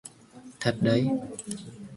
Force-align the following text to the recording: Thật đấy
Thật 0.59 0.77
đấy 0.81 1.07